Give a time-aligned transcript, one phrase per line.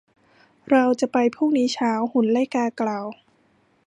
[0.69, 3.05] เราจะไปพรุ่งนี้เช้า หุ่นไล่กากล่าว